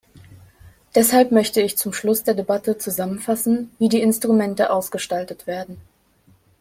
[0.95, 5.77] Deshalb möchte ich zum Schluss der Debatte zusammenfassen, wie die Instrumente ausgestaltet werden.